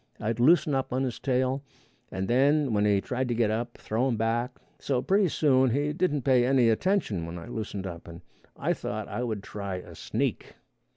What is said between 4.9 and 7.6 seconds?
pretty soon he didn't pay any attention when I